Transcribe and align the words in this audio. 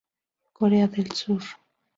Corea 0.53 0.87
del 0.87 1.11
Sur. 1.11 1.43